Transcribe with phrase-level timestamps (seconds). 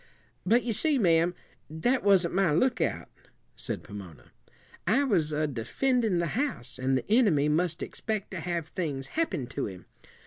[0.47, 1.35] "But you see, ma'am,
[1.69, 3.07] that wasn't my lookout,"
[3.55, 4.31] said Pomona.
[4.87, 9.45] "I was a defendin' the house, and the enemy must expect to have things happen
[9.49, 9.85] to him.